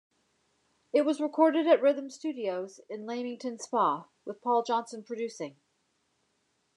[0.93, 5.57] It was recorded at Rhythm Studios in Leamington Spa with Paul Johnson producing.